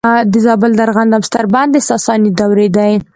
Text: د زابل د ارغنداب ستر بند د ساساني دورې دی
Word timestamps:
د 0.31 0.33
زابل 0.45 0.71
د 0.75 0.79
ارغنداب 0.87 1.23
ستر 1.29 1.45
بند 1.53 1.69
د 1.73 1.77
ساساني 1.89 2.31
دورې 2.39 2.67
دی 2.75 2.93